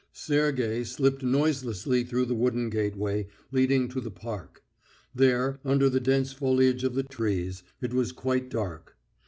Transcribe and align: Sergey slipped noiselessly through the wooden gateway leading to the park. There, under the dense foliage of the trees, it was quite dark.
Sergey 0.13 0.83
slipped 0.83 1.21
noiselessly 1.21 2.03
through 2.03 2.25
the 2.25 2.33
wooden 2.33 2.71
gateway 2.71 3.27
leading 3.51 3.87
to 3.87 4.01
the 4.01 4.09
park. 4.09 4.63
There, 5.13 5.59
under 5.63 5.91
the 5.91 5.99
dense 5.99 6.33
foliage 6.33 6.83
of 6.83 6.95
the 6.95 7.03
trees, 7.03 7.61
it 7.81 7.93
was 7.93 8.11
quite 8.11 8.49
dark. 8.49 8.97